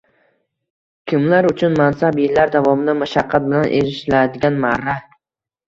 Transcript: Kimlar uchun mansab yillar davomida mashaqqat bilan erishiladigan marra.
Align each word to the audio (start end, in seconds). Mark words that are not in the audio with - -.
Kimlar 1.11 1.47
uchun 1.49 1.75
mansab 1.81 2.17
yillar 2.23 2.55
davomida 2.57 2.97
mashaqqat 3.03 3.47
bilan 3.53 3.71
erishiladigan 3.81 4.61
marra. 4.69 5.01